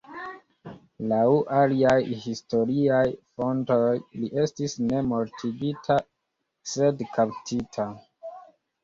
[1.09, 1.25] Laŭ
[1.57, 3.01] aliaj historiaj
[3.41, 3.91] fontoj
[4.23, 5.99] li estis ne mortigita,
[6.73, 7.87] sed kaptita.